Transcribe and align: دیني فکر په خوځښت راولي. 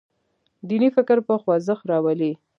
دیني 0.67 0.89
فکر 0.97 1.17
په 1.27 1.33
خوځښت 1.41 1.83
راولي. 1.91 2.31